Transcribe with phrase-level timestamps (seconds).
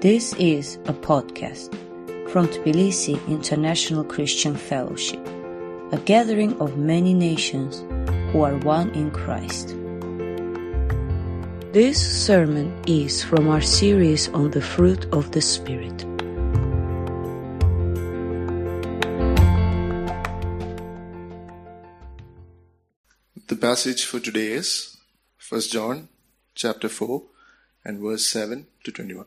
[0.00, 1.68] This is a podcast
[2.30, 5.20] from Tbilisi International Christian Fellowship,
[5.92, 7.80] a gathering of many nations
[8.32, 9.76] who are one in Christ.
[11.74, 15.98] This sermon is from our series on the fruit of the Spirit.
[23.48, 24.96] The passage for today is
[25.46, 26.08] 1 John
[26.54, 27.22] chapter 4
[27.84, 29.26] and verse 7 to 21.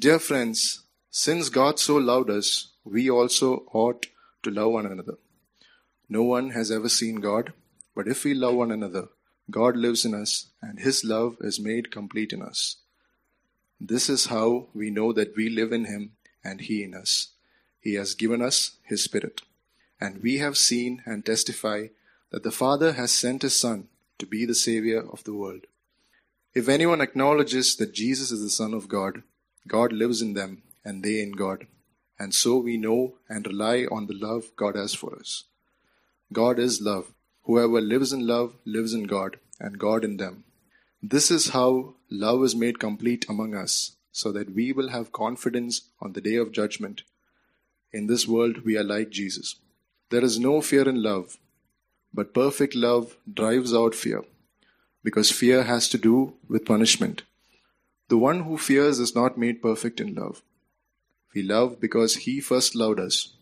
[0.00, 4.06] Dear friends, since God so loved us, we also ought
[4.44, 5.14] to love one another.
[6.08, 7.52] No one has ever seen God,
[7.96, 9.08] but if we love one another,
[9.50, 12.76] God lives in us, and his love is made complete in us.
[13.80, 16.12] This is how we know that we live in him
[16.44, 17.32] and he in us.
[17.80, 19.42] He has given us his Spirit.
[20.00, 21.88] And we have seen and testify
[22.30, 23.88] that the Father has sent his Son
[24.20, 25.66] to be the Savior of the world.
[26.54, 29.24] If anyone acknowledges that Jesus is the Son of God,
[29.68, 31.66] God lives in them and they in God.
[32.18, 35.44] And so we know and rely on the love God has for us.
[36.32, 37.12] God is love.
[37.44, 40.44] Whoever lives in love lives in God and God in them.
[41.02, 45.82] This is how love is made complete among us, so that we will have confidence
[46.00, 47.02] on the day of judgment.
[47.92, 49.56] In this world, we are like Jesus.
[50.10, 51.38] There is no fear in love,
[52.12, 54.24] but perfect love drives out fear,
[55.04, 57.22] because fear has to do with punishment.
[58.08, 60.42] The one who fears is not made perfect in love.
[61.34, 63.34] We love because he first loved us.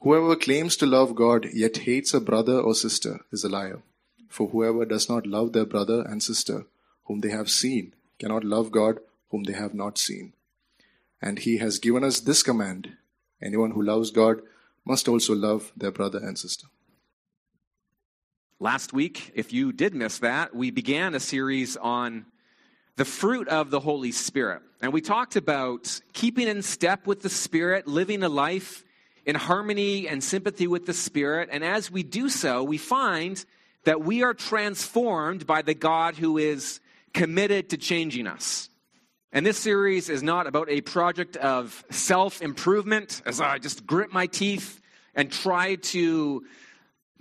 [0.00, 3.82] Whoever claims to love God yet hates a brother or sister is a liar.
[4.28, 6.66] For whoever does not love their brother and sister
[7.04, 8.98] whom they have seen cannot love God
[9.30, 10.32] whom they have not seen.
[11.20, 12.96] And he has given us this command
[13.42, 14.40] anyone who loves God
[14.84, 16.66] must also love their brother and sister.
[18.58, 22.26] Last week, if you did miss that, we began a series on
[22.96, 24.62] the fruit of the Holy Spirit.
[24.80, 28.84] And we talked about keeping in step with the Spirit, living a life
[29.24, 31.48] in harmony and sympathy with the Spirit.
[31.52, 33.42] And as we do so, we find
[33.84, 36.80] that we are transformed by the God who is
[37.14, 38.68] committed to changing us.
[39.32, 44.12] And this series is not about a project of self improvement as I just grit
[44.12, 44.80] my teeth
[45.14, 46.44] and try to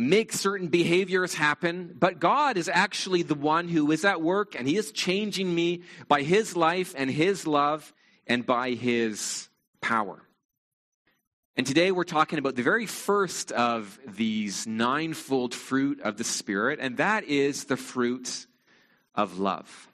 [0.09, 4.67] make certain behaviors happen, but God is actually the one who is at work and
[4.67, 7.93] He is changing me by His life and His love
[8.27, 9.49] and by His
[9.81, 10.21] power.
[11.57, 16.79] And today we're talking about the very first of these ninefold fruit of the Spirit,
[16.81, 18.47] and that is the fruit
[19.13, 19.89] of love.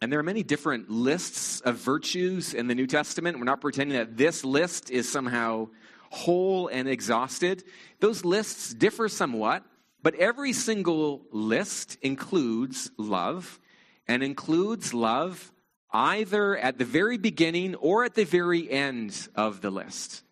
[0.00, 3.38] And there are many different lists of virtues in the New Testament.
[3.38, 5.68] We're not pretending that this list is somehow
[6.10, 7.64] whole and exhausted.
[8.00, 9.64] Those lists differ somewhat,
[10.02, 13.58] but every single list includes love
[14.06, 15.52] and includes love
[15.90, 20.22] either at the very beginning or at the very end of the list.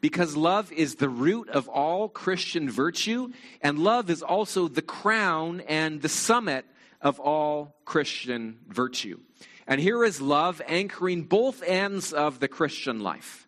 [0.00, 3.30] Because love is the root of all Christian virtue,
[3.60, 6.64] and love is also the crown and the summit
[7.02, 9.20] of all Christian virtue.
[9.66, 13.46] And here is love anchoring both ends of the Christian life.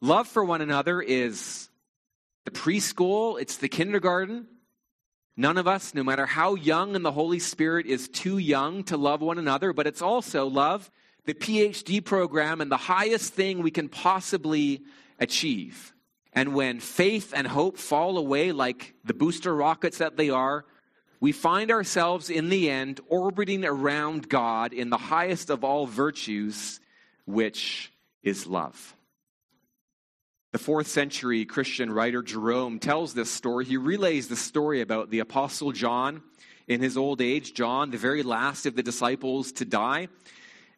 [0.00, 1.68] Love for one another is
[2.44, 4.46] the preschool, it's the kindergarten.
[5.36, 8.96] None of us, no matter how young in the Holy Spirit, is too young to
[8.96, 10.90] love one another, but it's also love,
[11.26, 14.82] the PhD program, and the highest thing we can possibly
[15.18, 15.94] achieve.
[16.32, 20.64] And when faith and hope fall away, like the booster rockets that they are,
[21.20, 26.78] we find ourselves in the end orbiting around God in the highest of all virtues,
[27.26, 27.92] which
[28.22, 28.96] is love.
[30.50, 33.66] The fourth century Christian writer Jerome tells this story.
[33.66, 36.22] He relays the story about the Apostle John
[36.66, 40.08] in his old age, John, the very last of the disciples to die.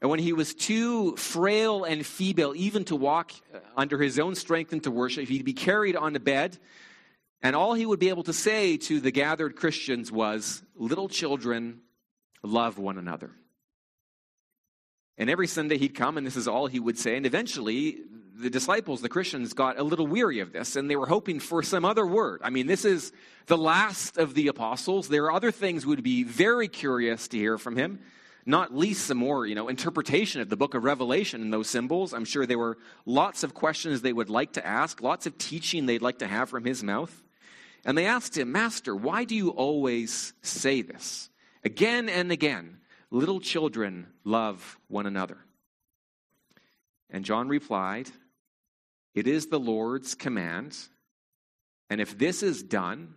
[0.01, 4.35] And when he was too frail and feeble even to walk uh, under his own
[4.35, 6.59] strength and to worship, he'd be carried on a bed.
[7.41, 11.81] And all he would be able to say to the gathered Christians was, Little children,
[12.43, 13.31] love one another.
[15.17, 17.17] And every Sunday he'd come, and this is all he would say.
[17.17, 17.99] And eventually,
[18.41, 21.63] the disciples, the Christians, got a little weary of this and they were hoping for
[21.63, 22.41] some other word.
[22.43, 23.13] I mean, this is
[23.47, 25.09] the last of the apostles.
[25.09, 28.01] There are other things we would be very curious to hear from him.
[28.47, 32.13] not least some more, you know, interpretation of the book of Revelation and those symbols.
[32.13, 35.87] I'm sure there were lots of questions they would like to ask, lots of teaching
[35.87, 37.23] they'd like to have from his mouth.
[37.85, 41.31] And they asked him, Master, why do you always say this?
[41.65, 42.79] Again and again,
[43.11, 45.39] little children love one another.
[47.09, 48.11] And John replied,
[49.15, 50.77] It is the Lord's command,
[51.89, 53.15] and if this is done,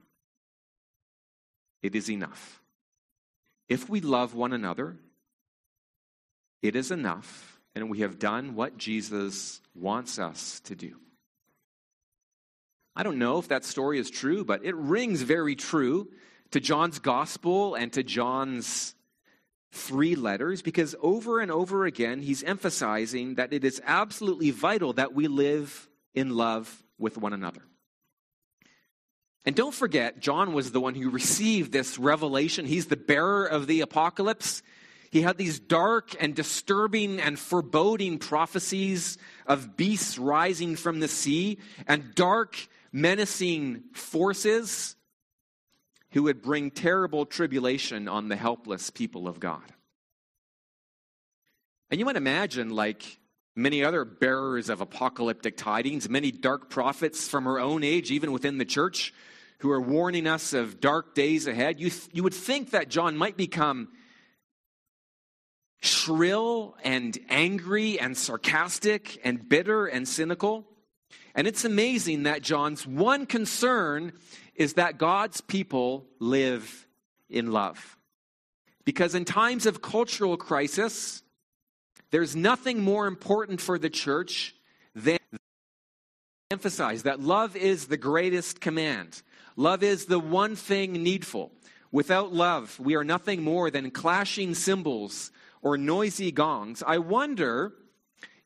[1.82, 2.62] it is enough.
[3.70, 4.98] If we love one another,
[6.62, 10.96] it is enough, and we have done what Jesus wants us to do.
[12.96, 16.10] I don't know if that story is true, but it rings very true
[16.52, 18.96] to John's gospel and to John's
[19.74, 25.14] three letters because over and over again he's emphasizing that it is absolutely vital that
[25.14, 27.64] we live in love with one another.
[29.46, 32.66] And don't forget, John was the one who received this revelation.
[32.66, 34.62] He's the bearer of the apocalypse.
[35.12, 39.18] He had these dark and disturbing and foreboding prophecies
[39.48, 42.56] of beasts rising from the sea and dark,
[42.92, 44.96] menacing forces
[46.14, 49.74] who would bring terrible tribulation on the helpless people of God.
[51.90, 53.20] And you might imagine, like
[53.56, 58.58] many other bearers of apocalyptic tidings, many dark prophets from our own age, even within
[58.58, 59.14] the church,
[59.60, 63.16] who are warning us of dark days ahead, you, th- you would think that John
[63.16, 63.90] might become
[65.82, 70.66] shrill and angry and sarcastic and bitter and cynical.
[71.36, 74.14] And it's amazing that John's one concern
[74.56, 76.88] is that God's people live
[77.30, 77.98] in love.
[78.86, 81.24] Because in times of cultural crisis,
[82.12, 84.56] there's nothing more important for the church
[84.94, 85.18] than
[86.52, 89.24] emphasize that love is the greatest command.
[89.56, 91.52] Love is the one thing needful.
[91.92, 96.84] Without love, we are nothing more than clashing cymbals or noisy gongs.
[96.86, 97.74] I wonder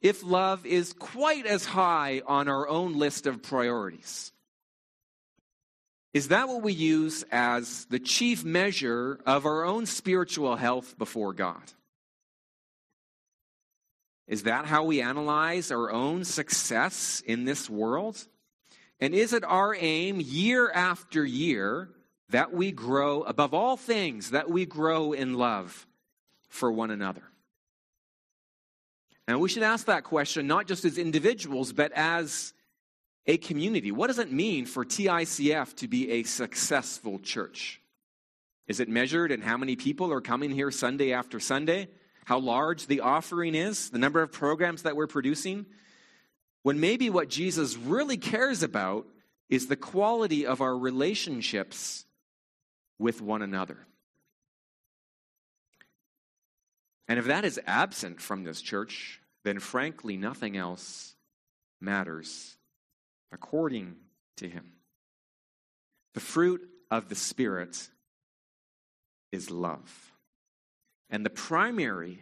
[0.01, 4.31] if love is quite as high on our own list of priorities.
[6.17, 11.31] Is that what we use as the chief measure of our own spiritual health before
[11.31, 11.61] God?
[14.27, 18.17] Is that how we analyze our own success in this world?
[18.99, 21.89] And is it our aim year after year
[22.29, 25.85] that we grow, above all things, that we grow in love
[26.49, 27.25] for one another?
[29.27, 32.55] And we should ask that question not just as individuals, but as
[33.27, 33.91] a community.
[33.91, 37.81] What does it mean for TICF to be a successful church?
[38.67, 41.89] Is it measured in how many people are coming here Sunday after Sunday?
[42.25, 43.89] How large the offering is?
[43.89, 45.65] The number of programs that we're producing?
[46.63, 49.05] When maybe what Jesus really cares about
[49.49, 52.05] is the quality of our relationships
[52.99, 53.77] with one another.
[57.07, 61.15] And if that is absent from this church, then frankly, nothing else
[61.79, 62.56] matters
[63.31, 63.95] according
[64.37, 64.73] to him.
[66.13, 67.89] The fruit of the Spirit
[69.31, 70.11] is love.
[71.09, 72.19] And the primary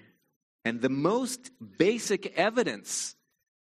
[0.63, 3.15] and the most basic evidence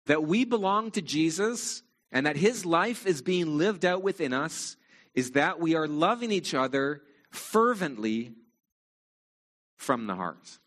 [0.05, 4.77] that we belong to Jesus and that his life is being lived out within us
[5.13, 7.01] is that we are loving each other
[7.31, 8.33] fervently
[9.77, 10.59] from the heart.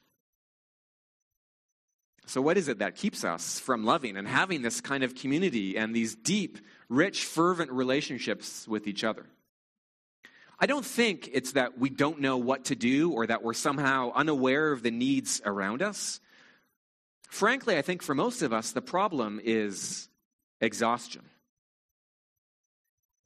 [2.28, 5.78] So, what is it that keeps us from loving and having this kind of community
[5.78, 9.26] and these deep, rich, fervent relationships with each other?
[10.58, 14.10] I don't think it's that we don't know what to do or that we're somehow
[14.12, 16.20] unaware of the needs around us.
[17.28, 20.08] Frankly, I think for most of us, the problem is
[20.60, 21.22] exhaustion.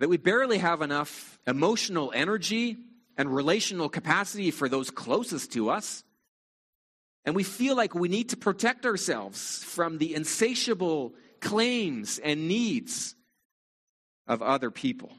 [0.00, 2.76] That we barely have enough emotional energy
[3.16, 6.04] and relational capacity for those closest to us
[7.24, 13.14] and we feel like we need to protect ourselves from the insatiable claims and needs
[14.26, 15.12] of other people.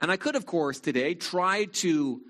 [0.00, 2.20] And I could, of course, today try to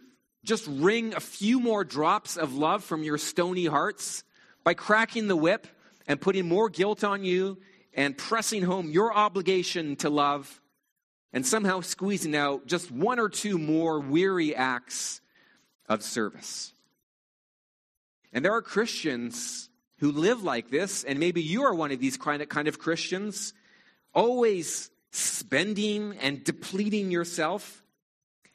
[0.45, 4.25] just wring a few more drops of love from your stony hearts
[4.65, 5.67] by cracking the whip
[6.07, 7.59] and putting more guilt on you
[7.95, 10.61] and pressing home your obligation to love
[11.33, 15.21] and somehow squeezing out just one or two more weary acts
[15.89, 16.73] of service.
[18.33, 19.69] And there are Christians
[19.99, 23.53] who live like this, and maybe you are one of these kind of Christians,
[24.15, 27.83] always spending and depleting yourself.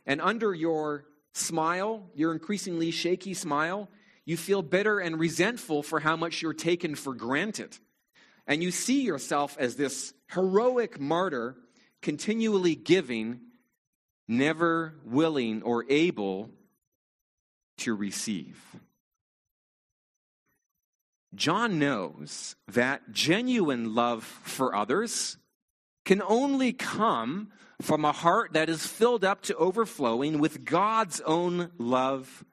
[0.05, 3.89] And under your smile, your increasingly shaky smile,
[4.23, 7.77] you feel bitter and resentful for how much you're taken for granted.
[8.47, 11.55] And you see yourself as this heroic martyr,
[12.01, 13.41] continually giving,
[14.27, 16.49] never willing or able
[17.79, 18.59] to receive.
[21.35, 25.37] John knows that genuine love for others
[26.05, 27.51] can only come
[27.81, 32.45] from a heart that is filled up to overflowing with God's own love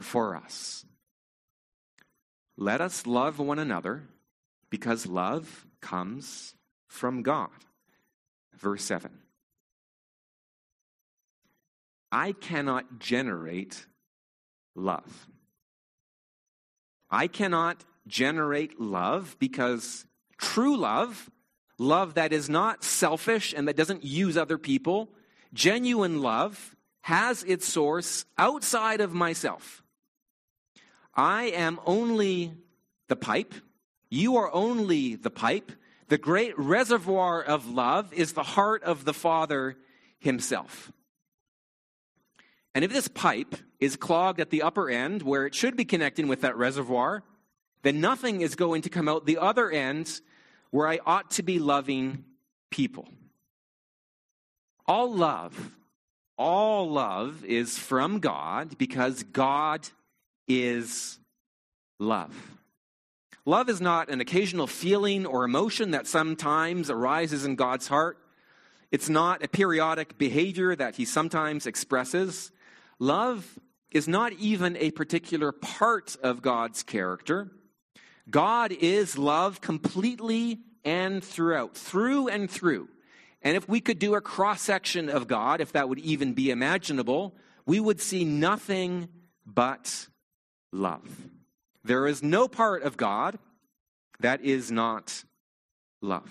[0.00, 0.84] for us.
[2.56, 4.04] Let us love one another
[4.70, 6.54] because love comes
[6.88, 7.50] from God.
[8.56, 9.10] Verse 7.
[12.10, 13.86] I cannot generate
[14.74, 15.26] love.
[17.10, 20.06] I cannot generate love because
[20.38, 21.30] true love,
[21.78, 25.10] love that is not selfish and that doesn't use other people,
[25.52, 29.82] genuine love has its source outside of myself.
[31.14, 32.52] I am only
[33.08, 33.54] the pipe.
[34.10, 35.72] You are only the pipe.
[36.08, 39.76] The great reservoir of love is the heart of the Father
[40.18, 40.92] Himself.
[42.74, 46.28] And if this pipe is clogged at the upper end, where it should be connecting
[46.28, 47.24] with that reservoir,
[47.82, 50.20] then nothing is going to come out the other end
[50.70, 52.24] where I ought to be loving
[52.70, 53.08] people.
[54.86, 55.72] All love,
[56.36, 59.88] all love is from God because God
[60.46, 61.18] is
[61.98, 62.34] love.
[63.44, 68.18] Love is not an occasional feeling or emotion that sometimes arises in God's heart.
[68.90, 72.52] It's not a periodic behavior that he sometimes expresses.
[72.98, 73.58] Love
[73.90, 77.50] is not even a particular part of God's character.
[78.30, 82.88] God is love completely and throughout, through and through.
[83.42, 86.50] And if we could do a cross section of God, if that would even be
[86.50, 89.08] imaginable, we would see nothing
[89.46, 90.08] but
[90.72, 91.08] love.
[91.84, 93.38] There is no part of God
[94.20, 95.24] that is not
[96.02, 96.30] love.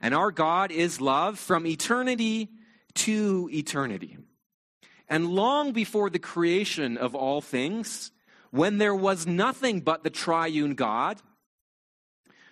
[0.00, 2.48] And our God is love from eternity
[2.94, 4.16] to eternity.
[5.08, 8.12] And long before the creation of all things,
[8.50, 11.20] when there was nothing but the triune God,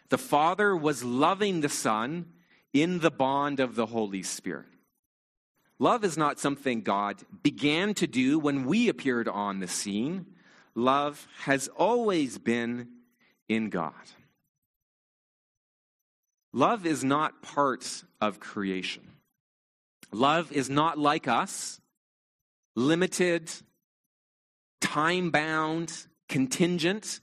[0.09, 2.27] the Father was loving the Son
[2.73, 4.67] in the bond of the Holy Spirit.
[5.79, 10.27] Love is not something God began to do when we appeared on the scene.
[10.75, 12.89] Love has always been
[13.49, 13.93] in God.
[16.53, 19.07] Love is not part of creation.
[20.11, 21.81] Love is not like us
[22.75, 23.51] limited,
[24.81, 27.21] time bound, contingent.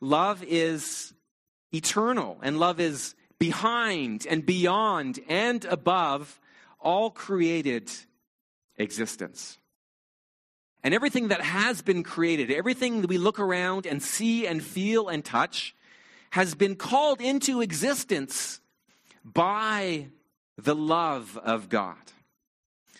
[0.00, 1.12] Love is
[1.72, 6.40] eternal, and love is behind and beyond and above
[6.78, 7.90] all created
[8.76, 9.58] existence.
[10.82, 15.08] And everything that has been created, everything that we look around and see and feel
[15.08, 15.74] and touch,
[16.30, 18.60] has been called into existence
[19.24, 20.06] by
[20.56, 21.96] the love of God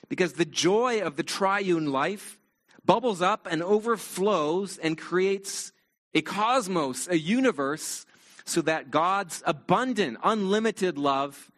[0.09, 2.40] because the joy of the triune life
[2.85, 5.73] bubbles up and overflows and creates
[6.15, 8.07] a cosmos, a universe,
[8.45, 11.51] so that God's abundant, unlimited love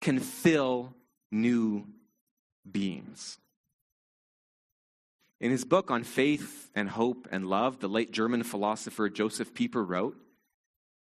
[0.00, 0.94] can fill
[1.30, 1.86] new
[2.70, 3.38] beings.
[5.40, 9.84] In his book on faith and hope and love, the late German philosopher Josef Pieper
[9.84, 10.16] wrote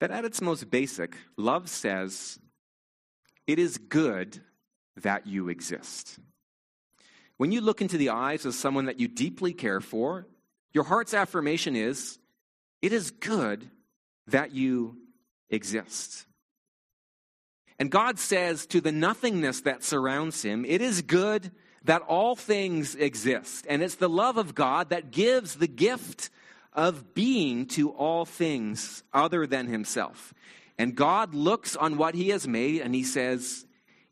[0.01, 2.39] that at its most basic, love says,
[3.47, 4.41] It is good
[4.97, 6.19] that you exist.
[7.41, 10.27] When you look into the eyes of someone that you deeply care for,
[10.75, 12.19] your heart's affirmation is,
[12.83, 13.71] It is good
[14.27, 14.99] that you
[15.49, 16.27] exist.
[17.79, 21.51] And God says to the nothingness that surrounds him, It is good
[21.85, 23.65] that all things exist.
[23.71, 26.29] And it's the love of God that gives the gift
[26.75, 30.35] of being to all things other than himself.
[30.77, 33.65] And God looks on what he has made and he says,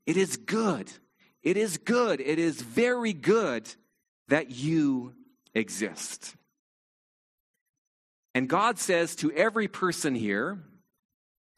[0.07, 0.91] It is good
[1.43, 3.69] it is good, it is very good
[4.29, 5.15] that you
[5.55, 6.35] exist.
[8.35, 10.59] And God says to every person here,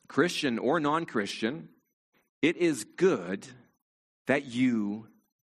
[0.09, 1.69] Christian or non Christian,
[2.43, 3.47] it is good
[4.27, 5.07] that you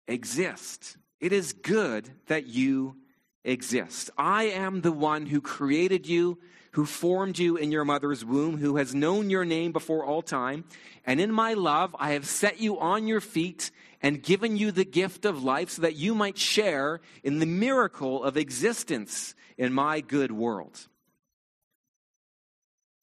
[0.07, 0.97] exist.
[1.21, 2.97] It is good that you
[3.45, 4.11] exist.
[4.19, 6.39] I am the one who created you,
[6.75, 10.65] who formed you in your mother's womb, who has known your name before all time.
[11.07, 13.71] And in my love, I have set you on your feet
[14.03, 18.25] and given you the gift of life so that you might share in the miracle
[18.25, 20.89] of existence in my good world.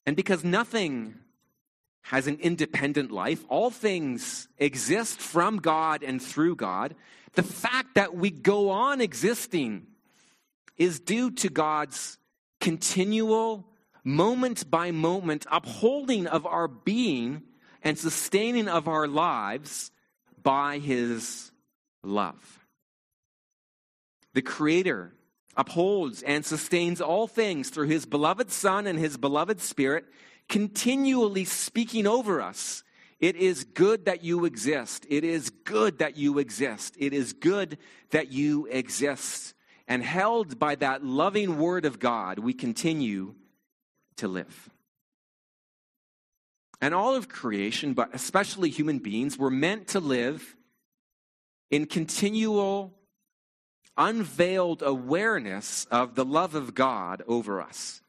[0.05, 1.15] And because nothing
[2.01, 6.93] has an independent life, all things exist from God and through God,
[7.35, 9.87] the fact that we go on existing
[10.77, 12.17] is due to God's
[12.61, 13.65] continual,
[14.03, 17.41] moment by moment upholding of our being
[17.83, 19.91] and sustaining of our lives
[20.41, 21.51] by his
[22.03, 22.59] love.
[24.33, 25.13] The Creator
[25.57, 30.05] upholds and sustains all things through his beloved Son and his beloved Spirit,
[30.47, 32.83] continually speaking over us.
[33.19, 35.05] It is good that you exist.
[35.09, 36.95] It is good that you exist.
[36.97, 37.77] It is good
[38.11, 39.53] that you exist.
[39.91, 43.35] And held by that loving word of God, we continue
[44.15, 44.69] to live.
[46.79, 50.55] And all of creation, but especially human beings, were meant to live
[51.69, 52.93] in continual
[53.97, 58.01] unveiled awareness of the love of God over us.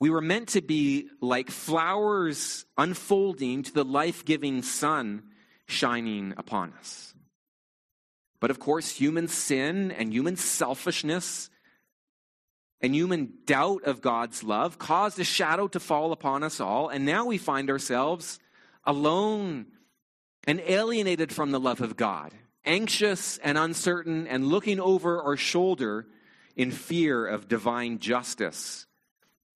[0.00, 5.22] We were meant to be like flowers unfolding to the life giving sun
[5.66, 7.14] shining upon us.
[8.40, 11.50] But of course, human sin and human selfishness
[12.80, 17.04] and human doubt of God's love caused a shadow to fall upon us all, and
[17.04, 18.38] now we find ourselves
[18.84, 19.66] alone
[20.46, 22.32] and alienated from the love of God
[22.64, 26.06] anxious and uncertain and looking over our shoulder
[26.56, 28.86] in fear of divine justice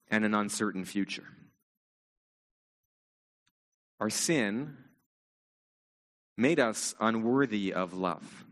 [0.09, 1.27] and an uncertain future.
[3.99, 4.77] Our sin
[6.37, 8.44] made us unworthy of love.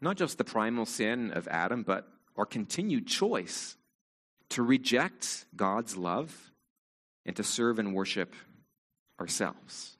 [0.00, 3.76] Not just the primal sin of Adam, but our continued choice
[4.50, 6.52] to reject God's love
[7.26, 8.34] and to serve and worship
[9.20, 9.96] ourselves.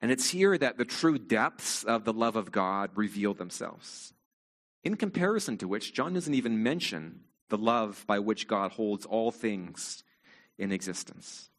[0.00, 4.12] And it's here that the true depths of the love of God reveal themselves.
[4.84, 9.30] In comparison to which, John doesn't even mention the love by which God holds all
[9.30, 10.02] things
[10.58, 11.50] in existence.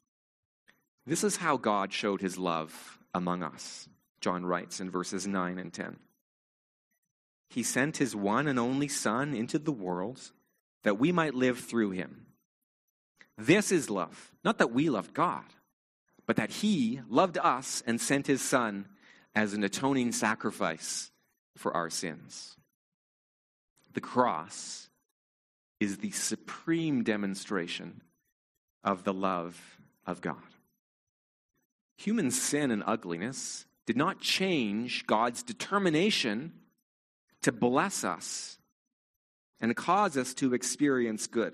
[1.06, 3.88] This is how God showed his love among us,
[4.22, 5.98] John writes in verses 9 and 10.
[7.54, 10.20] He sent his one and only Son into the world
[10.84, 12.26] that we might live through him.
[13.38, 15.46] This is love, not that we loved God
[16.26, 18.88] but that he loved us and sent his son
[19.36, 21.12] as an atoning sacrifice
[21.58, 22.56] for our sins.
[23.94, 24.90] The cross
[25.80, 28.02] is the supreme demonstration
[28.84, 30.38] of the love of God.
[31.98, 36.54] Human sin and ugliness did not change God's determination
[37.44, 38.58] to bless us
[39.60, 41.54] and cause us to experience good.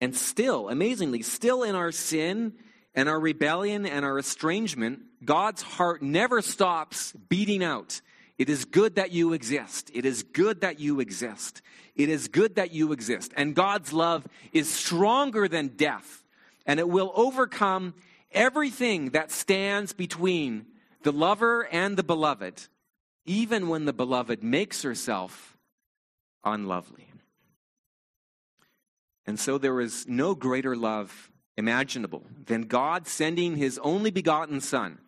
[0.00, 2.54] And still, amazingly, still in our sin
[2.94, 8.00] and our rebellion and our estrangement, God's heart never stops beating out.
[8.36, 9.90] It is good that you exist.
[9.94, 11.62] It is good that you exist.
[11.94, 13.32] It is good that you exist.
[13.36, 16.24] And God's love is stronger than death,
[16.66, 17.94] and it will overcome
[18.32, 20.66] everything that stands between
[21.02, 22.66] the lover and the beloved,
[23.26, 25.56] even when the beloved makes herself
[26.44, 27.08] unlovely.
[29.26, 34.98] And so there is no greater love imaginable than God sending his only begotten Son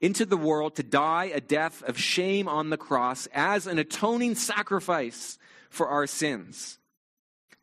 [0.00, 4.34] into the world to die a death of shame on the cross as an atoning
[4.34, 6.78] sacrifice for our sins.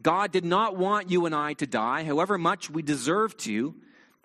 [0.02, 3.76] God did not want you and I to die, however much we deserve to.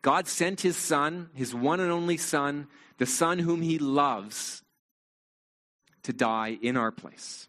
[0.02, 2.66] God sent his Son, his one and only Son,
[2.98, 4.61] the Son whom he loves,
[6.04, 7.48] to die in our place.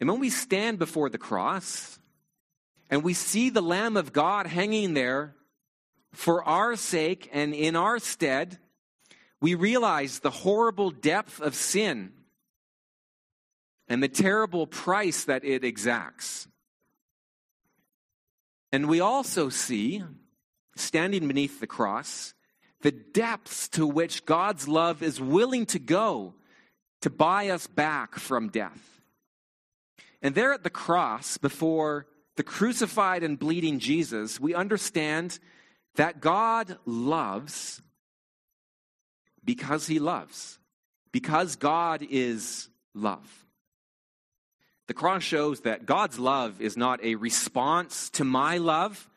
[0.00, 1.98] And when we stand before the cross,
[2.90, 5.34] and we see the Lamb of God hanging there
[6.12, 8.58] for our sake and in our stead,
[9.40, 12.12] we realize the horrible depth of sin
[13.88, 16.48] and the terrible price that it exacts.
[18.72, 20.02] And we also see,
[20.74, 22.34] standing beneath the cross,
[22.82, 26.34] the depths to which God's love is willing to go
[27.02, 29.00] to buy us back from death.
[30.22, 32.06] And there at the cross, before
[32.36, 35.38] the crucified and bleeding Jesus, we understand
[35.96, 37.80] that God loves
[39.44, 40.58] because he loves,
[41.12, 43.46] because God is love.
[44.88, 49.08] The cross shows that God's love is not a response to my love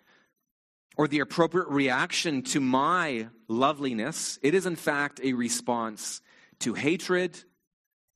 [0.98, 4.40] or the appropriate reaction to my loveliness.
[4.42, 6.22] It is, in fact, a response
[6.60, 7.44] to hatred,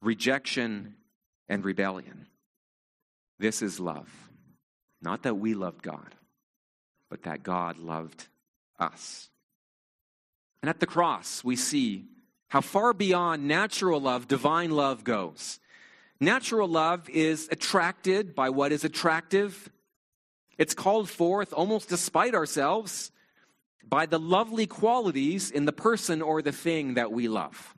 [0.03, 0.95] rejection,
[1.49, 2.27] and rebellion.
[3.39, 4.09] This is love.
[5.01, 6.15] Not that we loved God,
[7.09, 8.27] but that God loved
[8.79, 9.29] us.
[10.61, 12.05] And at the cross, we see
[12.47, 15.59] how far beyond natural love divine love goes.
[16.19, 19.69] Natural love is attracted by what is attractive.
[20.57, 23.11] It's called forth almost despite ourselves
[23.83, 27.75] by the lovely qualities in the person or the thing that we love.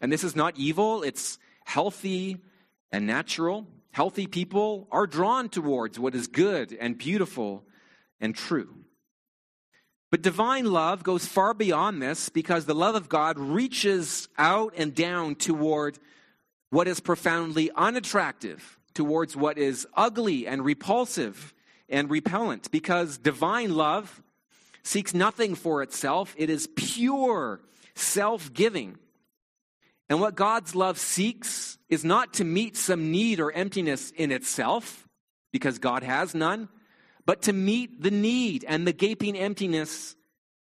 [0.00, 1.38] And this is not evil, it's
[1.68, 2.38] healthy
[2.90, 3.66] and natural.
[3.90, 7.62] Healthy people are drawn towards what is good and beautiful
[8.22, 8.74] and true.
[10.10, 14.94] But divine love goes far beyond this because the love of God reaches out and
[14.94, 15.98] down toward
[16.70, 21.52] what is profoundly unattractive towards what is ugly and repulsive
[21.90, 24.22] and repellent because divine love
[24.82, 26.34] seeks nothing for itself.
[26.38, 27.60] It is pure
[27.94, 28.96] self giving.
[30.08, 35.06] And what God's love seeks is not to meet some need or emptiness in itself,
[35.52, 36.68] because God has none,
[37.26, 40.16] but to meet the need and the gaping emptiness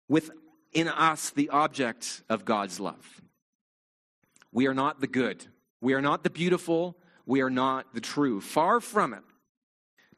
[0.09, 3.21] within us, the object of God's love.
[4.51, 5.45] We are not the good.
[5.81, 6.97] We are not the beautiful.
[7.25, 8.41] We are not the true.
[8.41, 9.21] Far from it.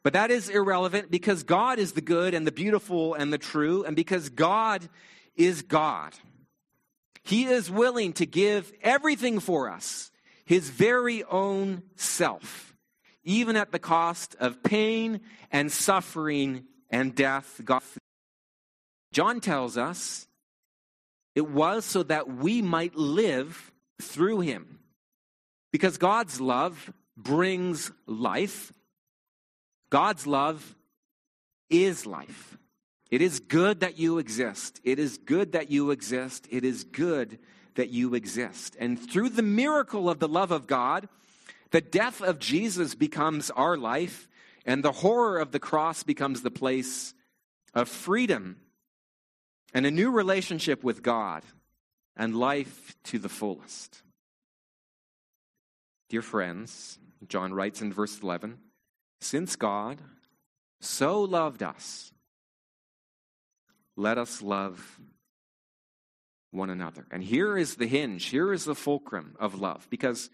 [0.02, 3.84] But that is irrelevant because God is the good and the beautiful and the true,
[3.84, 4.88] and because God
[5.36, 6.14] is God.
[7.24, 10.10] He is willing to give everything for us,
[10.44, 12.74] his very own self,
[13.24, 17.60] even at the cost of pain and suffering and death.
[19.12, 20.26] John tells us
[21.34, 24.80] it was so that we might live through him.
[25.72, 28.72] Because God's love brings life,
[29.90, 30.74] God's love
[31.68, 32.58] is life.
[33.10, 34.80] It is good that you exist.
[34.84, 36.46] It is good that you exist.
[36.50, 37.38] It is good
[37.74, 38.76] that you exist.
[38.78, 41.08] And through the miracle of the love of God,
[41.70, 44.28] the death of Jesus becomes our life,
[44.64, 47.14] and the horror of the cross becomes the place
[47.74, 48.56] of freedom
[49.72, 51.44] and a new relationship with God
[52.16, 54.02] and life to the fullest.
[56.08, 58.58] Dear friends, John writes in verse 11
[59.20, 59.98] Since God
[60.80, 62.12] so loved us,
[64.00, 64.98] let us love
[66.50, 67.06] one another.
[67.10, 70.30] And here is the hinge, here is the fulcrum of love, because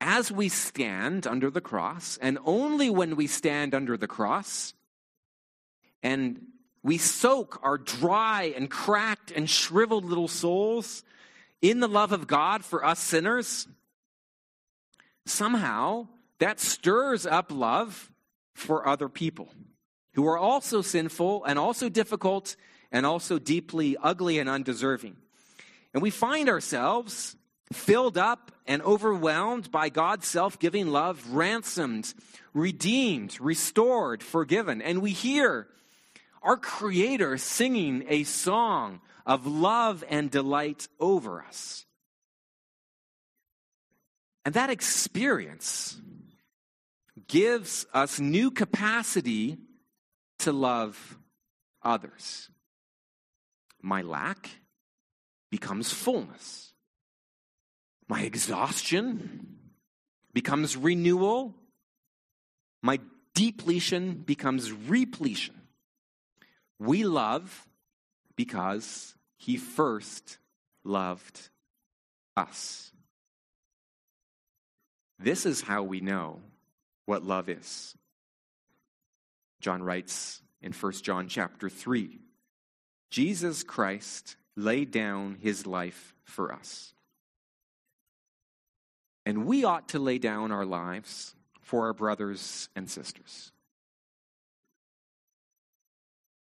[0.00, 4.74] as we stand under the cross, and only when we stand under the cross,
[6.02, 6.40] and
[6.84, 11.02] we soak our dry and cracked and shriveled little souls
[11.60, 13.66] in the love of God for us sinners,
[15.26, 16.06] somehow
[16.38, 18.12] that stirs up love
[18.54, 19.48] for other people
[20.18, 22.56] who are also sinful and also difficult
[22.90, 25.16] and also deeply ugly and undeserving.
[25.94, 27.36] And we find ourselves
[27.72, 32.12] filled up and overwhelmed by God's self giving love, ransomed,
[32.52, 34.82] redeemed, restored, forgiven.
[34.82, 35.68] And we hear
[36.42, 41.86] our Creator singing a song of love and delight over us.
[44.44, 45.96] And that experience
[47.28, 49.58] gives us new capacity
[50.40, 51.18] to love
[51.82, 52.50] others.
[53.82, 54.50] My lack
[55.50, 56.72] becomes fullness.
[58.08, 59.58] My exhaustion
[60.32, 61.54] becomes renewal.
[62.82, 63.00] My
[63.34, 65.54] depletion becomes repletion.
[66.78, 67.66] We love
[68.36, 70.38] because he first
[70.84, 71.50] loved
[72.36, 72.92] us.
[75.18, 76.40] This is how we know
[77.06, 77.94] what love is.
[79.60, 82.20] John writes in 1 John chapter 3
[83.10, 86.92] Jesus Christ laid down his life for us.
[89.24, 93.52] And we ought to lay down our lives for our brothers and sisters.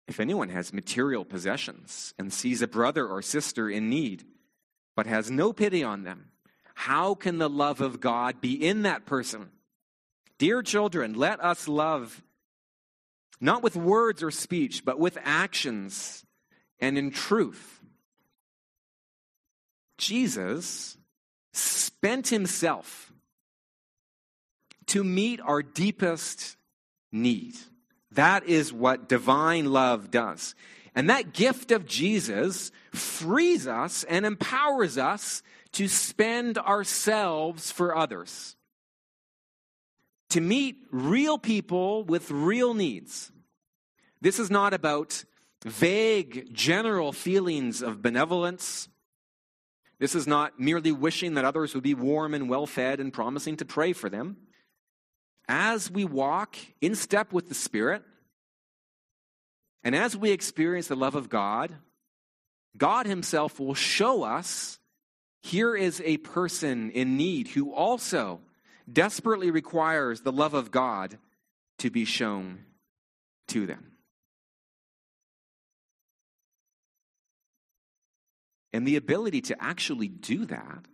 [0.09, 4.25] If anyone has material possessions and sees a brother or sister in need,
[4.95, 6.33] but has no pity on them,
[6.75, 9.51] how can the love of God be in that person?
[10.39, 12.23] Dear children, let us love
[13.43, 16.25] not with words or speech, but with actions
[16.79, 17.81] and in truth.
[19.99, 20.97] Jesus
[21.53, 23.13] spent himself
[24.87, 26.57] to meet our deepest
[27.11, 27.57] need.
[28.13, 30.55] That is what divine love does.
[30.95, 38.55] And that gift of Jesus frees us and empowers us to spend ourselves for others
[40.33, 43.32] to meet real people with real needs.
[44.23, 45.25] This is not about
[45.65, 48.89] vague, general feelings of benevolence.
[49.99, 53.57] This is not merely wishing that others would be warm and well fed and promising
[53.57, 54.37] to pray for them.
[55.49, 58.05] As we walk in step with the Spirit,
[59.83, 61.75] and as we experience the love of God,
[62.77, 64.79] God Himself will show us
[65.43, 68.41] here is a person in need who also
[68.91, 71.19] desperately requires the love of God
[71.79, 72.61] to be shown
[73.49, 73.92] to them.
[78.73, 80.87] And the ability to actually do that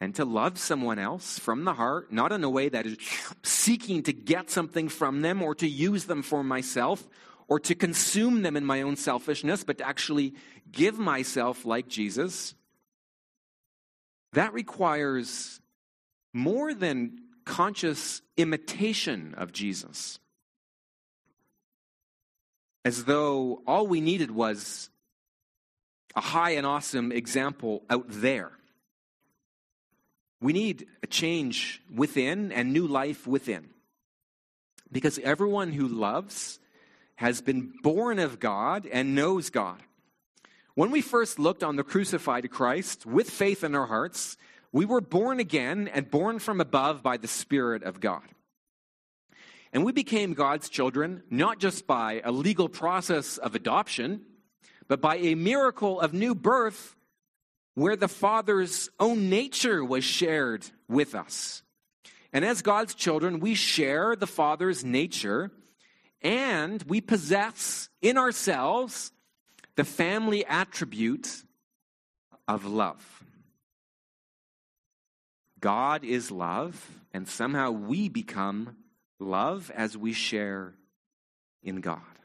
[0.00, 2.98] and to love someone else from the heart, not in a way that is
[3.42, 7.08] seeking to get something from them or to use them for myself
[7.48, 10.34] or to consume them in my own selfishness, but to actually
[10.70, 12.54] give myself like Jesus,
[14.34, 15.60] that requires
[16.34, 20.18] more than conscious imitation of Jesus.
[22.84, 24.90] As though all we needed was
[26.14, 28.52] a high and awesome example out there.
[30.40, 33.70] We need a change within and new life within.
[34.90, 36.60] Because everyone who loves
[37.16, 39.82] has been born of God and knows God.
[40.74, 44.36] When we first looked on the crucified Christ with faith in our hearts,
[44.70, 48.22] we were born again and born from above by the Spirit of God.
[49.72, 54.22] And we became God's children not just by a legal process of adoption,
[54.88, 56.96] but by a miracle of new birth
[57.74, 61.62] where the Father's own nature was shared with us.
[62.32, 65.50] And as God's children, we share the Father's nature
[66.22, 69.12] and we possess in ourselves
[69.76, 71.44] the family attribute
[72.48, 73.22] of love.
[75.60, 78.76] God is love, and somehow we become
[79.18, 80.74] love as we share
[81.62, 82.17] in God.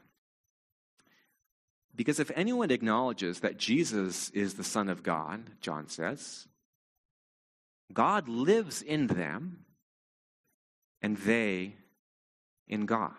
[1.96, 6.48] Because if anyone acknowledges that Jesus is the Son of God, John says,
[7.92, 9.64] God lives in them
[11.00, 11.76] and they
[12.66, 13.12] in God.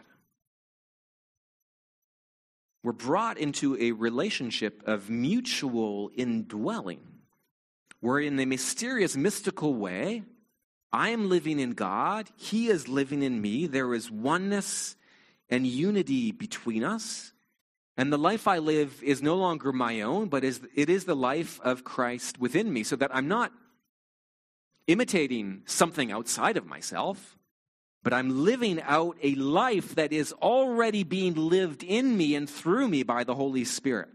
[2.84, 7.02] We're brought into a relationship of mutual indwelling,
[8.00, 10.24] where in a mysterious, mystical way,
[10.94, 13.66] I am living in God, He is living in me.
[13.66, 14.96] There is oneness
[15.50, 17.32] and unity between us.
[17.98, 21.16] And the life I live is no longer my own, but is, it is the
[21.16, 23.54] life of Christ within me, so that I'm not
[24.88, 27.38] imitating something outside of myself,
[28.04, 32.88] but I'm living out a life that is already being lived in me and through
[32.88, 34.10] me by the Holy Spirit.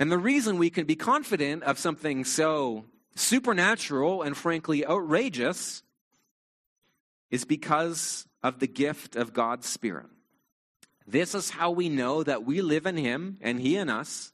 [0.00, 5.82] And the reason we can be confident of something so supernatural and frankly outrageous
[7.30, 10.06] is because of the gift of God's Spirit.
[11.10, 14.30] This is how we know that we live in Him and He in us.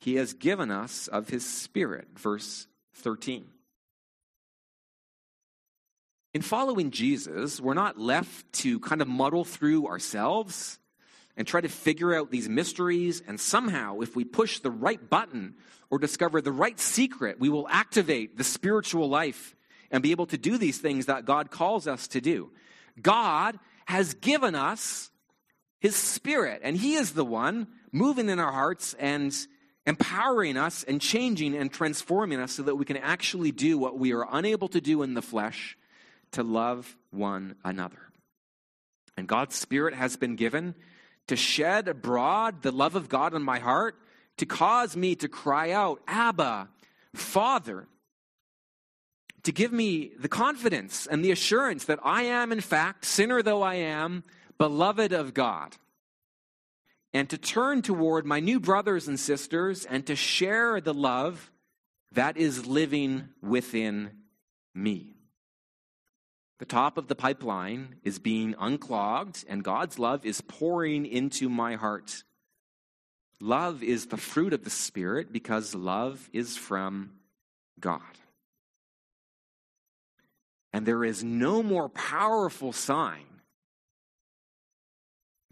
[0.00, 2.08] He has given us of His Spirit.
[2.16, 3.44] Verse 13.
[6.32, 10.78] In following Jesus, we're not left to kind of muddle through ourselves
[11.36, 13.22] and try to figure out these mysteries.
[13.26, 15.56] And somehow, if we push the right button
[15.90, 19.54] or discover the right secret, we will activate the spiritual life
[19.90, 22.50] and be able to do these things that God calls us to do.
[23.00, 25.10] God has given us
[25.82, 26.60] his Spirit.
[26.62, 29.36] And He is the one moving in our hearts and
[29.84, 34.12] empowering us and changing and transforming us so that we can actually do what we
[34.12, 35.76] are unable to do in the flesh
[36.30, 37.98] to love one another.
[39.16, 40.76] And God's Spirit has been given
[41.26, 43.96] to shed abroad the love of God in my heart,
[44.36, 46.68] to cause me to cry out, Abba,
[47.12, 47.88] Father,
[49.42, 53.62] to give me the confidence and the assurance that I am, in fact, sinner though
[53.62, 54.22] I am,
[54.62, 55.76] beloved of God,
[57.12, 61.50] and to turn toward my new brothers and sisters and to share the love
[62.12, 64.12] that is living within
[64.72, 65.16] me.
[66.60, 71.74] The top of the pipeline is being unclogged, and God's love is pouring into my
[71.74, 72.22] heart.
[73.40, 77.10] Love is the fruit of the Spirit because love is from
[77.80, 78.00] God.
[80.72, 83.31] And there is no more powerful sign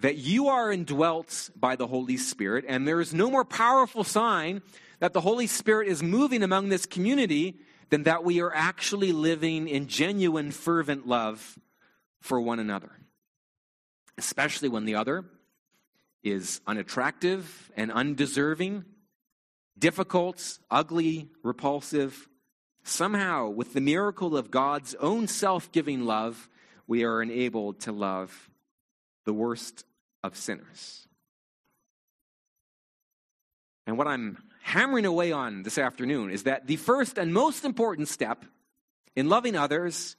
[0.01, 4.63] that you are indwelt by the Holy Spirit, and there is no more powerful sign
[4.99, 7.59] that the Holy Spirit is moving among this community
[7.91, 11.59] than that we are actually living in genuine, fervent love
[12.21, 12.93] for one another.
[14.17, 15.25] Especially when the other
[16.23, 18.85] is unattractive and undeserving,
[19.79, 22.29] difficult, ugly, repulsive.
[22.83, 26.49] Somehow, with the miracle of God's own self giving love,
[26.87, 28.51] we are enabled to love
[29.25, 29.85] the worst
[30.23, 31.07] of sinners.
[33.87, 38.09] And what I'm hammering away on this afternoon is that the first and most important
[38.09, 38.45] step
[39.17, 40.17] in loving others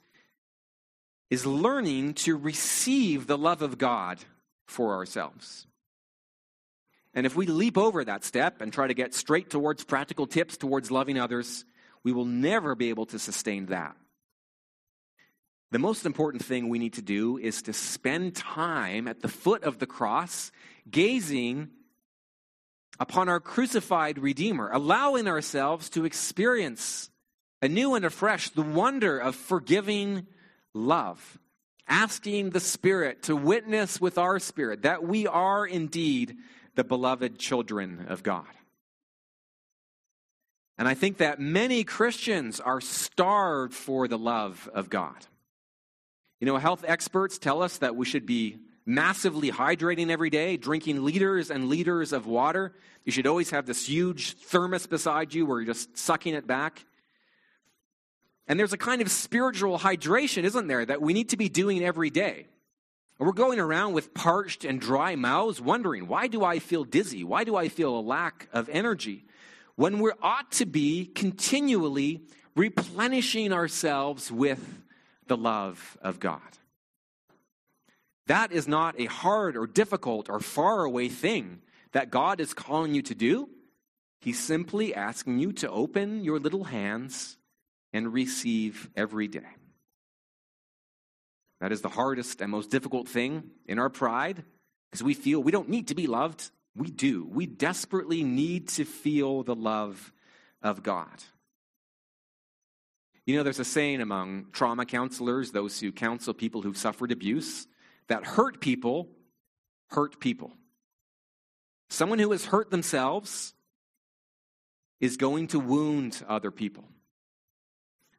[1.30, 4.18] is learning to receive the love of God
[4.66, 5.66] for ourselves.
[7.14, 10.56] And if we leap over that step and try to get straight towards practical tips
[10.56, 11.64] towards loving others,
[12.04, 13.96] we will never be able to sustain that.
[15.72, 19.64] The most important thing we need to do is to spend time at the foot
[19.64, 20.52] of the cross,
[20.90, 21.70] gazing
[23.00, 27.08] upon our crucified Redeemer, allowing ourselves to experience
[27.62, 30.26] anew and afresh the wonder of forgiving
[30.74, 31.38] love,
[31.88, 36.36] asking the Spirit to witness with our spirit that we are indeed
[36.74, 38.44] the beloved children of God.
[40.76, 45.16] And I think that many Christians are starved for the love of God.
[46.42, 51.04] You know, health experts tell us that we should be massively hydrating every day, drinking
[51.04, 52.74] liters and liters of water.
[53.04, 56.84] You should always have this huge thermos beside you where you're just sucking it back.
[58.48, 61.84] And there's a kind of spiritual hydration, isn't there, that we need to be doing
[61.84, 62.48] every day.
[63.20, 67.22] We're going around with parched and dry mouths, wondering, why do I feel dizzy?
[67.22, 69.26] Why do I feel a lack of energy?
[69.76, 72.22] When we ought to be continually
[72.56, 74.81] replenishing ourselves with
[75.32, 76.42] the love of God.
[78.26, 82.94] That is not a hard or difficult or far away thing that God is calling
[82.94, 83.48] you to do.
[84.20, 87.38] He's simply asking you to open your little hands
[87.94, 89.48] and receive every day.
[91.62, 94.44] That is the hardest and most difficult thing in our pride
[94.90, 96.50] because we feel we don't need to be loved.
[96.76, 97.24] We do.
[97.24, 100.12] We desperately need to feel the love
[100.60, 101.24] of God.
[103.24, 107.66] You know, there's a saying among trauma counselors, those who counsel people who've suffered abuse,
[108.08, 109.08] that hurt people
[109.90, 110.52] hurt people.
[111.88, 113.54] Someone who has hurt themselves
[115.00, 116.84] is going to wound other people.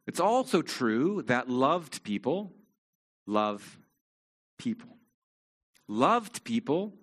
[0.06, 2.52] It's also true that loved people
[3.26, 3.78] love
[4.58, 4.96] people.
[5.88, 6.94] Loved people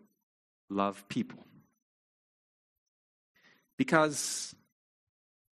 [0.70, 1.46] love people.
[3.78, 4.56] Because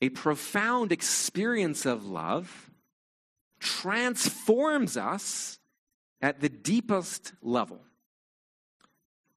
[0.01, 2.71] a profound experience of love
[3.59, 5.59] transforms us
[6.21, 7.79] at the deepest level.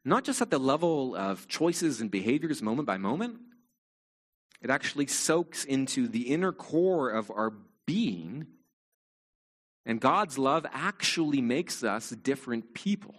[0.05, 3.39] Not just at the level of choices and behaviors moment by moment,
[4.61, 7.53] it actually soaks into the inner core of our
[7.87, 8.47] being.
[9.85, 13.15] And God's love actually makes us different people.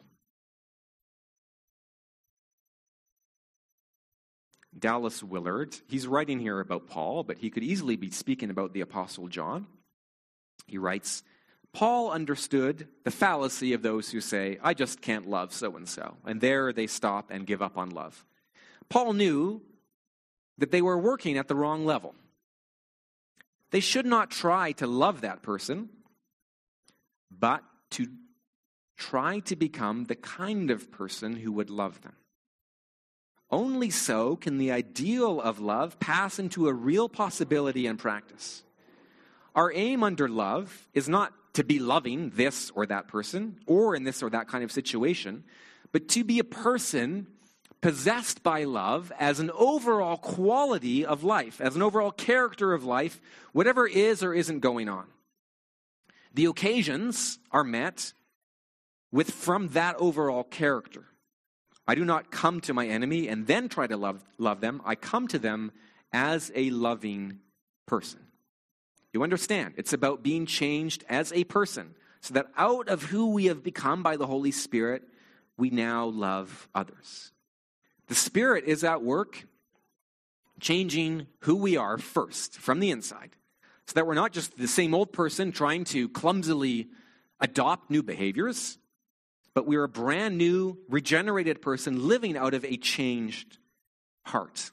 [4.77, 8.81] Dallas Willard, he's writing here about Paul, but he could easily be speaking about the
[8.81, 9.67] Apostle John.
[10.67, 11.23] He writes,
[11.73, 16.17] Paul understood the fallacy of those who say, I just can't love so and so.
[16.25, 18.25] And there they stop and give up on love.
[18.89, 19.61] Paul knew
[20.59, 22.13] that they were working at the wrong level.
[23.71, 25.89] They should not try to love that person,
[27.31, 28.07] but to
[28.97, 32.13] try to become the kind of person who would love them.
[33.53, 38.63] Only so can the ideal of love pass into a real possibility and practice.
[39.53, 44.05] Our aim under love is not to be loving this or that person or in
[44.05, 45.43] this or that kind of situation,
[45.91, 47.27] but to be a person
[47.79, 53.21] possessed by love as an overall quality of life, as an overall character of life,
[53.51, 55.05] whatever is or isn't going on.
[56.33, 58.13] The occasions are met
[59.11, 61.05] with from that overall character.
[61.87, 64.81] I do not come to my enemy and then try to love, love them.
[64.85, 65.71] I come to them
[66.11, 67.39] as a loving
[67.85, 68.19] person.
[69.11, 69.75] You understand?
[69.77, 74.01] It's about being changed as a person so that out of who we have become
[74.01, 75.03] by the Holy Spirit,
[75.57, 77.31] we now love others.
[78.07, 79.45] The Spirit is at work
[80.59, 83.31] changing who we are first from the inside
[83.87, 86.87] so that we're not just the same old person trying to clumsily
[87.39, 88.77] adopt new behaviors
[89.53, 93.57] but we're a brand new, regenerated person living out of a changed
[94.25, 94.71] heart.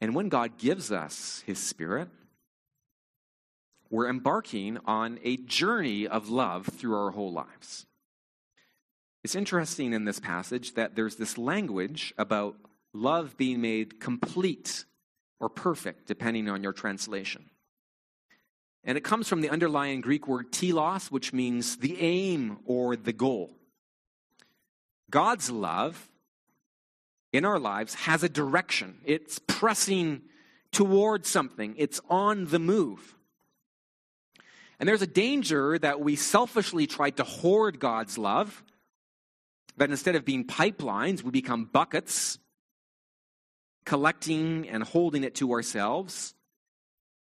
[0.00, 2.08] And when God gives us His Spirit,
[3.90, 7.86] we're embarking on a journey of love through our whole lives.
[9.24, 12.56] It's interesting in this passage that there's this language about
[12.92, 14.84] love being made complete
[15.40, 17.50] or perfect, depending on your translation.
[18.84, 23.12] And it comes from the underlying Greek word telos, which means the aim or the
[23.12, 23.54] goal.
[25.10, 26.08] God's love
[27.32, 30.22] in our lives has a direction, it's pressing
[30.72, 33.14] towards something, it's on the move.
[34.80, 38.62] And there's a danger that we selfishly try to hoard God's love,
[39.76, 42.38] that instead of being pipelines, we become buckets,
[43.84, 46.34] collecting and holding it to ourselves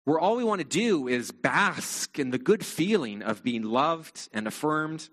[0.04, 4.28] where all we want to do is bask in the good feeling of being loved
[4.32, 5.08] and affirmed,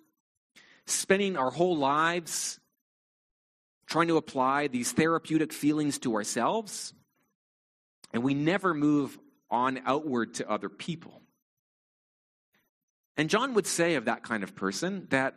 [0.86, 2.60] spending our whole lives
[3.88, 6.94] trying to apply these therapeutic feelings to ourselves,
[8.14, 9.18] and we never move
[9.50, 11.22] on outward to other people.
[13.18, 15.36] And John would say of that kind of person that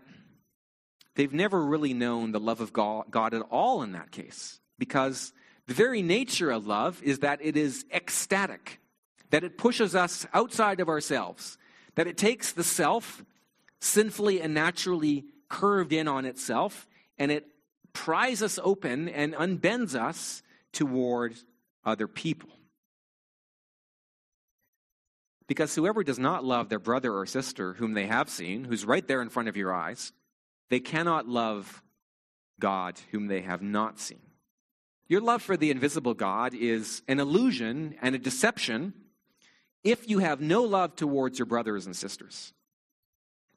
[1.17, 5.33] they've never really known the love of God at all in that case, because
[5.67, 8.81] the very nature of love is that it is ecstatic
[9.31, 11.59] that it pushes us outside of ourselves,
[11.95, 13.25] that it takes the self,
[13.81, 16.87] sinfully and naturally curved in on itself,
[17.18, 17.47] and it
[17.93, 21.35] pries us open and unbends us toward
[21.85, 22.51] other people.
[25.47, 29.07] Because whoever does not love their brother or sister whom they have seen, who's right
[29.07, 30.12] there in front of your eyes,
[30.70, 31.83] they cannot love
[32.59, 34.20] God whom they have not seen.
[35.07, 38.95] Your love for the invisible God is an illusion and a deception
[39.85, 42.53] if you have no love towards your brothers and sisters.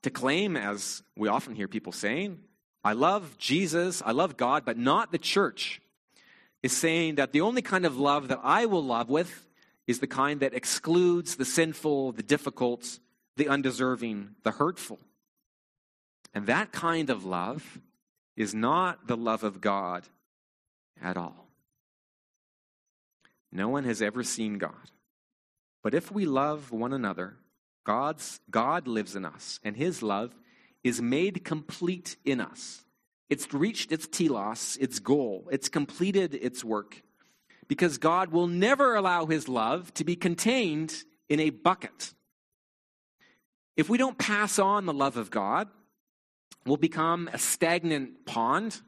[0.03, 2.39] To claim, as we often hear people saying,
[2.84, 5.82] I love Jesus, I love God, but not the church,
[6.61, 9.47] is saying that the only kind of love that I will love with
[9.88, 12.99] is the kind that excludes the sinful, the difficult,
[13.38, 14.99] the undeserving, the hurtful.
[16.34, 17.80] And that kind of love
[18.36, 20.03] is not the love of God
[21.01, 21.47] at all.
[23.51, 24.91] No one has ever seen God.
[25.84, 27.38] But if we love one another,
[27.86, 30.34] God's, God lives in us, and his love
[30.84, 32.84] is made complete in us.
[33.30, 37.01] It's reached its telos, its goal, it's completed its work.
[37.67, 42.13] Because God will never allow his love to be contained in a bucket.
[43.75, 45.67] If we don't pass on the love of God,
[46.65, 48.82] we'll become a stagnant pond,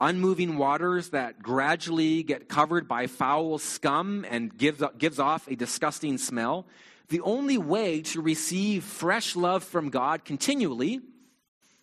[0.00, 6.18] unmoving waters that gradually get covered by foul scum and gives, gives off a disgusting
[6.18, 6.66] smell.
[7.08, 11.00] The only way to receive fresh love from God continually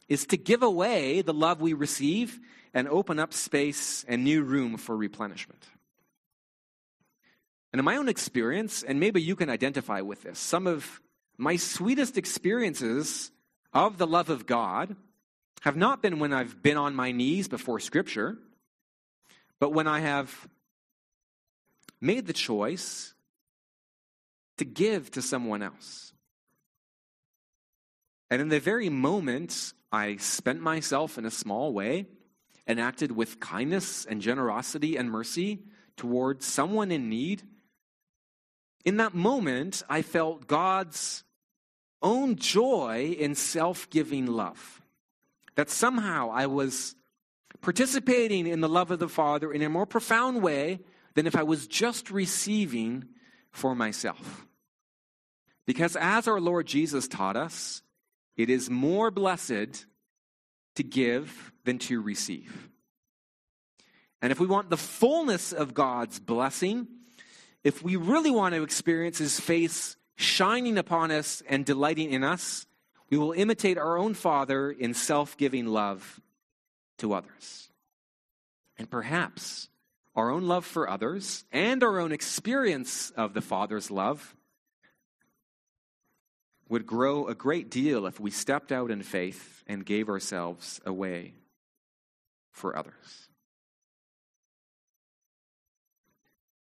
[0.07, 2.39] is to give away the love we receive
[2.74, 5.66] and open up space and new room for replenishment.
[7.72, 11.01] And in my own experience, and maybe you can identify with this, some of
[11.38, 13.32] my sweetest experiences
[13.74, 14.95] of the love of God
[15.64, 18.38] have not been when I've been on my knees before Scripture,
[19.61, 20.47] but when I have
[22.01, 23.14] made the choice
[24.57, 26.11] to give to someone else.
[28.30, 32.07] And in the very moment I spent myself in a small way
[32.68, 35.64] and acted with kindness and generosity and mercy
[35.95, 37.41] towards someone in need,
[38.84, 41.24] in that moment, I felt God's
[42.01, 44.82] own joy in self giving love.
[45.55, 46.95] That somehow I was
[47.61, 50.79] participating in the love of the Father in a more profound way
[51.15, 53.05] than if I was just receiving
[53.51, 54.47] for myself.
[55.65, 57.81] Because as our Lord Jesus taught us,
[58.35, 59.85] it is more blessed
[60.75, 62.69] to give than to receive.
[64.21, 66.87] And if we want the fullness of God's blessing,
[67.63, 72.65] if we really want to experience His face shining upon us and delighting in us,
[73.14, 76.20] we will imitate our own Father in self giving love
[76.97, 77.70] to others.
[78.76, 79.70] And perhaps
[80.16, 84.36] our own love for others and our own experience of the Father's love
[86.70, 91.36] would grow a great deal if we stepped out in faith and gave ourselves away
[92.49, 93.28] for others.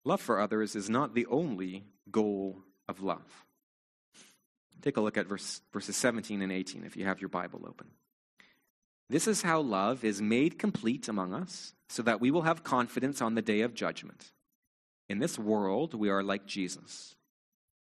[0.02, 3.46] Love for others is not the only goal of love.
[4.82, 7.88] Take a look at verse, verses 17 and 18 if you have your Bible open.
[9.08, 13.20] This is how love is made complete among us, so that we will have confidence
[13.20, 14.32] on the day of judgment.
[15.08, 17.16] In this world, we are like Jesus.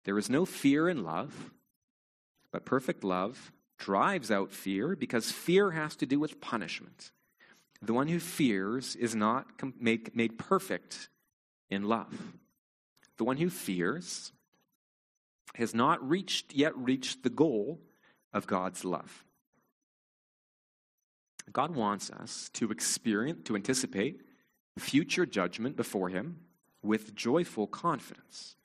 [0.05, 1.53] There is no fear in love
[2.53, 7.11] but perfect love drives out fear because fear has to do with punishment.
[7.81, 9.47] The one who fears is not
[9.81, 11.09] made, made perfect
[11.71, 12.15] in love.
[13.17, 14.31] The one who fears
[15.55, 17.81] has not reached yet reached the goal
[18.33, 19.25] of God's love.
[21.53, 24.23] God wants us to experience, to anticipate
[24.79, 26.39] future judgment before Him
[26.83, 28.57] with joyful confidence.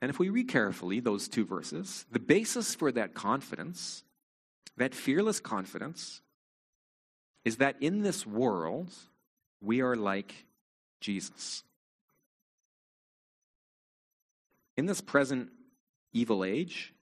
[0.00, 4.04] And if we read carefully those two verses, the basis for that confidence,
[4.76, 6.20] that fearless confidence,
[7.44, 8.92] is that in this world,
[9.60, 10.46] we are like
[11.00, 11.64] Jesus.
[14.76, 15.50] In this present
[16.12, 16.92] evil age,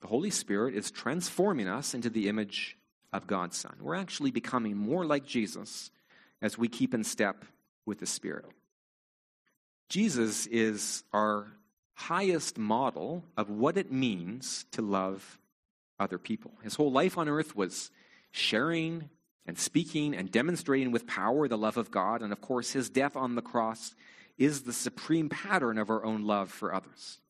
[0.00, 2.76] the Holy Spirit is transforming us into the image
[3.12, 3.76] of God's Son.
[3.80, 5.90] We're actually becoming more like Jesus
[6.40, 7.44] as we keep in step
[7.86, 8.46] with the Spirit.
[9.88, 11.48] Jesus is our
[11.94, 15.38] highest model of what it means to love
[15.98, 16.52] other people.
[16.62, 17.90] His whole life on earth was
[18.30, 19.10] sharing
[19.46, 22.22] and speaking and demonstrating with power the love of God.
[22.22, 23.94] And of course, his death on the cross
[24.40, 27.20] is the supreme pattern of our own love for others.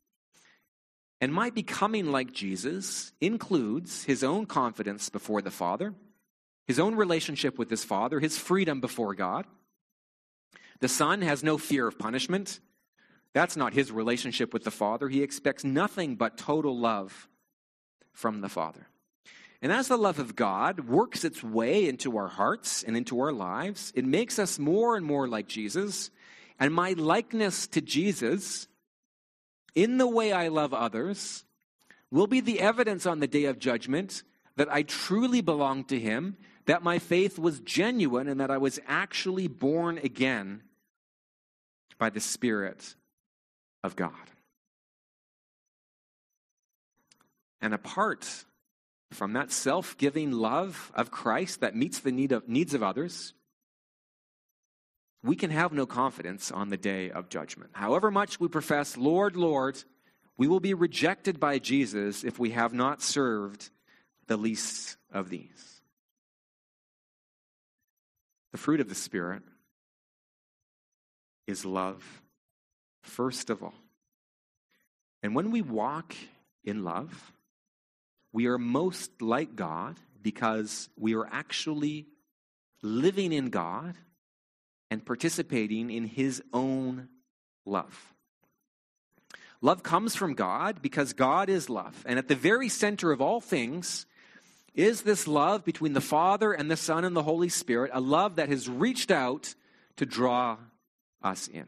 [1.20, 5.92] And my becoming like Jesus includes his own confidence before the Father,
[6.66, 9.44] his own relationship with his Father, his freedom before God.
[10.78, 12.61] The Son has no fear of punishment.
[13.34, 15.08] That's not his relationship with the Father.
[15.08, 17.28] He expects nothing but total love
[18.12, 18.86] from the Father.
[19.61, 23.32] And as the love of God works its way into our hearts and into our
[23.32, 26.11] lives, it makes us more and more like Jesus.
[26.61, 28.68] And my likeness to Jesus,
[29.74, 31.44] in the way I love others,
[32.11, 34.22] will be the evidence on the day of judgment
[34.56, 36.36] that I truly belong to Him,
[36.66, 40.62] that my faith was genuine, and that I was actually born again
[41.98, 42.94] by the Spirit
[43.82, 44.12] of God.
[47.62, 48.44] And apart
[49.12, 53.32] from that self giving love of Christ that meets the need of, needs of others,
[55.22, 57.70] we can have no confidence on the day of judgment.
[57.74, 59.82] However much we profess, Lord, Lord,
[60.36, 63.70] we will be rejected by Jesus if we have not served
[64.26, 65.80] the least of these.
[68.52, 69.42] The fruit of the Spirit
[71.46, 72.22] is love,
[73.02, 73.74] first of all.
[75.22, 76.14] And when we walk
[76.64, 77.32] in love,
[78.32, 82.06] we are most like God because we are actually
[82.82, 83.94] living in God
[84.91, 87.09] and participating in His own
[87.64, 88.14] love.
[89.62, 92.03] Love comes from God because God is love.
[92.07, 94.07] And at the very center of all things
[94.74, 98.36] is this love between the Father and the Son and the Holy Spirit, a love
[98.36, 99.55] that has reached out
[99.97, 100.57] to draw
[101.22, 101.66] us in.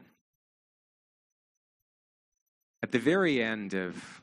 [2.81, 4.21] At the very end of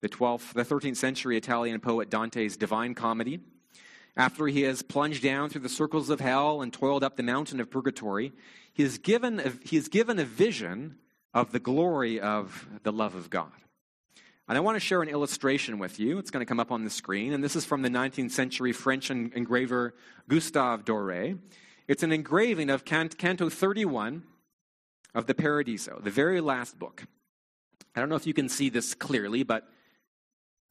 [0.00, 3.40] the 12th, the 13th century Italian poet Dante's Divine Comedy.
[4.16, 7.60] After he has plunged down through the circles of hell and toiled up the mountain
[7.60, 8.32] of purgatory,
[8.72, 10.96] he is given a, he is given a vision
[11.32, 13.52] of the glory of the love of God.
[14.48, 16.18] And I want to share an illustration with you.
[16.18, 17.32] It's going to come up on the screen.
[17.32, 19.94] And this is from the 19th century French engraver
[20.28, 21.38] Gustave Doré.
[21.88, 24.24] It's an engraving of Canto 31
[25.14, 27.04] of the Paradiso, the very last book.
[27.94, 29.68] I don't know if you can see this clearly, but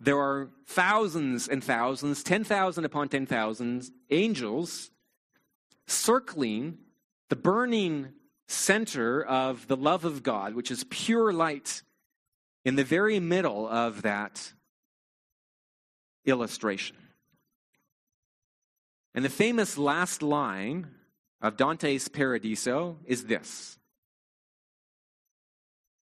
[0.02, 4.90] there are thousands and thousands, 10,000 upon 10,000 angels
[5.86, 6.80] circling
[7.30, 8.14] the burning
[8.48, 11.84] center of the love of God, which is pure light,
[12.66, 14.54] in the very middle of that
[16.26, 16.98] illustration.
[19.14, 20.88] And the famous last line
[21.42, 23.78] of Dante's Paradiso is this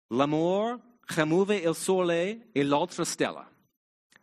[0.09, 3.47] L'amor che muove il sole e l'altra stella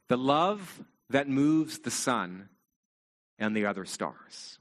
[0.09, 2.49] the love that moves the sun
[3.39, 4.59] and the other stars.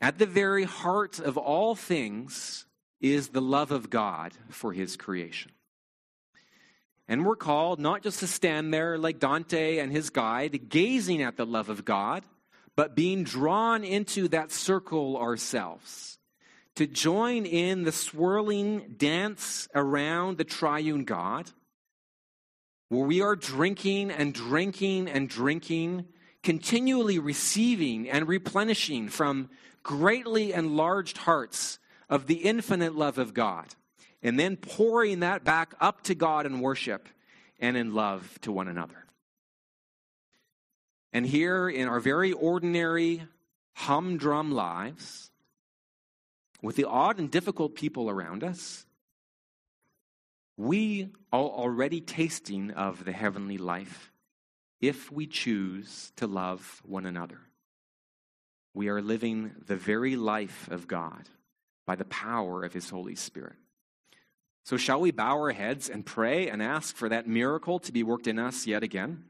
[0.00, 2.66] At the very heart of all things
[3.00, 5.52] is the love of God for his creation.
[7.08, 11.36] And we're called not just to stand there like Dante and his guide, gazing at
[11.36, 12.24] the love of God,
[12.74, 16.18] but being drawn into that circle ourselves,
[16.76, 21.50] to join in the swirling dance around the triune God
[22.92, 26.04] where we are drinking and drinking and drinking,
[26.42, 29.48] continually receiving and replenishing from
[29.82, 31.78] greatly enlarged hearts
[32.10, 33.64] of the infinite love of God,
[34.22, 37.08] and then pouring that back up to God in worship
[37.58, 39.06] and in love to one another.
[41.14, 43.22] And here in our very ordinary,
[43.72, 45.30] humdrum lives,
[46.60, 48.84] with the odd and difficult people around us,
[50.56, 54.12] we are already tasting of the heavenly life
[54.80, 57.38] if we choose to love one another.
[58.74, 61.28] We are living the very life of God
[61.86, 63.56] by the power of His Holy Spirit.
[64.64, 68.02] So, shall we bow our heads and pray and ask for that miracle to be
[68.02, 69.24] worked in us yet again?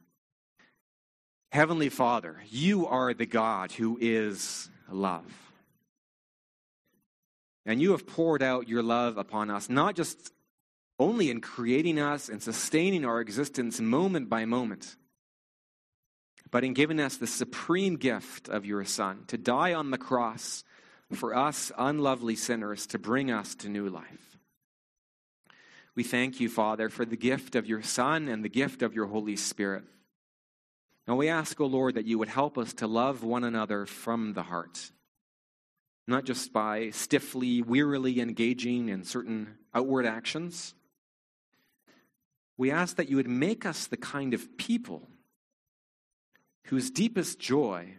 [1.50, 5.24] Heavenly Father, you are the God who is love.
[7.64, 10.32] And you have poured out your love upon us, not just
[11.02, 14.96] only in creating us and sustaining our existence moment by moment,
[16.50, 20.62] but in giving us the supreme gift of your Son to die on the cross
[21.12, 24.38] for us unlovely sinners to bring us to new life.
[25.94, 29.06] We thank you, Father, for the gift of your Son and the gift of your
[29.06, 29.84] Holy Spirit.
[31.06, 33.86] And we ask, O oh Lord, that you would help us to love one another
[33.86, 34.92] from the heart,
[36.06, 40.74] not just by stiffly, wearily engaging in certain outward actions
[42.56, 45.08] we ask that you would make us the kind of people
[46.64, 47.94] whose deepest joy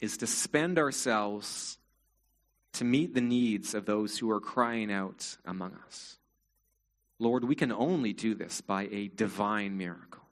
[0.00, 1.78] is to spend ourselves
[2.74, 6.18] to meet the needs of those who are crying out among us.
[7.18, 10.22] Lord, we can only do this by a divine miracle.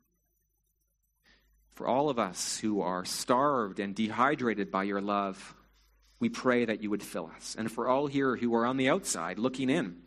[1.72, 5.54] For all of us who are starved and dehydrated by your love,
[6.20, 7.56] we pray that you would fill us.
[7.58, 10.03] And for all here who are on the outside looking in,